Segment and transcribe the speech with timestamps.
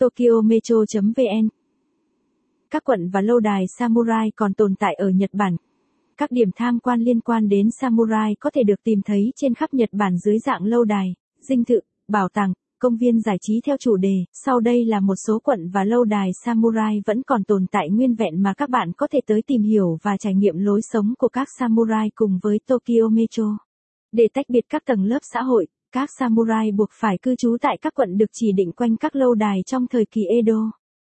[0.00, 1.48] Tokyo Metro.vn
[2.70, 5.56] Các quận và lâu đài samurai còn tồn tại ở Nhật Bản.
[6.16, 9.74] Các điểm tham quan liên quan đến samurai có thể được tìm thấy trên khắp
[9.74, 11.14] Nhật Bản dưới dạng lâu đài,
[11.48, 14.24] dinh thự, bảo tàng, công viên giải trí theo chủ đề.
[14.32, 18.14] Sau đây là một số quận và lâu đài samurai vẫn còn tồn tại nguyên
[18.14, 21.28] vẹn mà các bạn có thể tới tìm hiểu và trải nghiệm lối sống của
[21.28, 23.58] các samurai cùng với Tokyo Metro.
[24.12, 27.78] Để tách biệt các tầng lớp xã hội, các samurai buộc phải cư trú tại
[27.82, 30.72] các quận được chỉ định quanh các lâu đài trong thời kỳ Edo.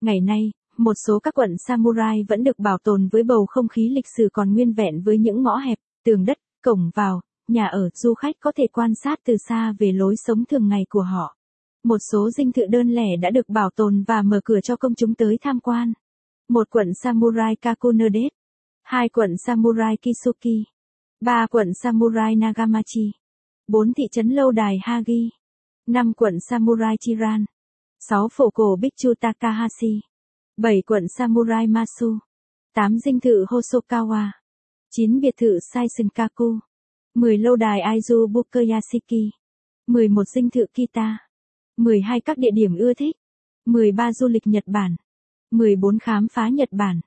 [0.00, 3.88] Ngày nay, một số các quận samurai vẫn được bảo tồn với bầu không khí
[3.94, 7.90] lịch sử còn nguyên vẹn với những ngõ hẹp, tường đất, cổng vào, nhà ở,
[7.94, 11.36] du khách có thể quan sát từ xa về lối sống thường ngày của họ.
[11.84, 14.94] Một số dinh thự đơn lẻ đã được bảo tồn và mở cửa cho công
[14.94, 15.92] chúng tới tham quan.
[16.48, 18.32] Một quận samurai Kakunodet.
[18.82, 20.64] Hai quận samurai Kisuki.
[21.20, 23.12] Ba quận samurai Nagamachi.
[23.68, 25.30] 4 thị trấn lâu đài Hagi,
[25.86, 27.44] 5 quận Samurai Chiran,
[28.00, 30.00] 6 phổ cổ Bichu Takahashi,
[30.56, 32.18] 7 quận Samurai Masu,
[32.74, 34.30] 8 dinh thự Hosokawa,
[34.90, 36.58] 9 biệt thự Saisenkaku,
[37.14, 39.30] 10 lâu đài Aizu Bukayashiki,
[39.86, 41.18] 11 dinh thự Kita,
[41.76, 43.16] 12 các địa điểm ưa thích,
[43.64, 44.96] 13 du lịch Nhật Bản,
[45.50, 47.00] 14 khám phá Nhật Bản,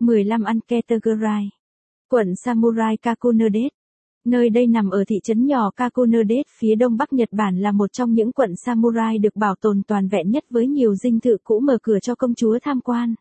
[0.00, 1.50] 15 ăn Ketegurai,
[2.08, 3.79] quận Samurai Kakunodet,
[4.24, 7.92] Nơi đây nằm ở thị trấn nhỏ Kakunodet phía đông bắc Nhật Bản là một
[7.92, 11.60] trong những quận samurai được bảo tồn toàn vẹn nhất với nhiều dinh thự cũ
[11.60, 13.14] mở cửa cho công chúa tham quan.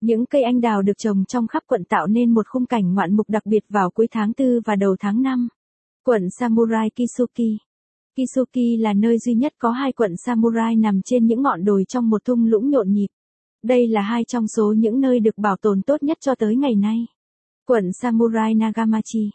[0.00, 3.16] Những cây anh đào được trồng trong khắp quận tạo nên một khung cảnh ngoạn
[3.16, 5.48] mục đặc biệt vào cuối tháng 4 và đầu tháng 5.
[6.04, 7.58] Quận Samurai Kisuki
[8.16, 12.10] Kisuki là nơi duy nhất có hai quận samurai nằm trên những ngọn đồi trong
[12.10, 13.08] một thung lũng nhộn nhịp.
[13.62, 16.74] Đây là hai trong số những nơi được bảo tồn tốt nhất cho tới ngày
[16.74, 17.06] nay.
[17.66, 19.30] Quận Samurai Nagamachi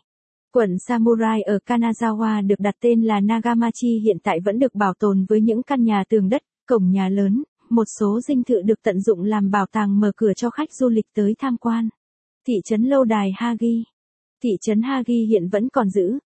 [0.58, 5.25] Quận Samurai ở Kanazawa được đặt tên là Nagamachi hiện tại vẫn được bảo tồn
[5.30, 9.02] với những căn nhà tường đất, cổng nhà lớn, một số dinh thự được tận
[9.02, 11.89] dụng làm bảo tàng mở cửa cho khách du lịch tới tham quan.
[12.47, 13.83] Thị trấn lâu đài Hagi
[14.44, 16.19] Thị trấn Hagi hiện vẫn còn giữ.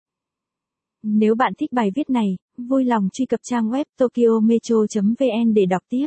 [1.03, 5.81] Nếu bạn thích bài viết này, vui lòng truy cập trang web tokyometro.vn để đọc
[5.89, 6.05] tiếp.